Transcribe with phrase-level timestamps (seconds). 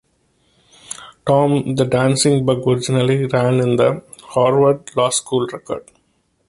[1.27, 5.91] Tom the Dancing Bug originally ran in the "Harvard Law School Record".